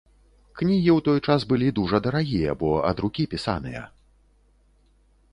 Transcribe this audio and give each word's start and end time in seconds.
Кнігі 0.59 0.87
ў 0.97 1.05
той 1.07 1.19
час 1.27 1.43
былі 1.51 1.67
дужа 1.79 1.99
дарагія, 2.07 2.55
бо 2.61 2.71
ад 2.93 3.03
рукі 3.05 3.23
пісаныя. 3.35 3.85